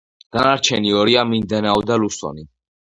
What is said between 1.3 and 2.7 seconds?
მინდანაო და ლუსონი.